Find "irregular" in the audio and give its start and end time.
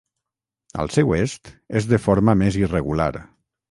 2.67-3.13